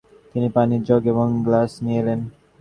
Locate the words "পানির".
0.55-0.81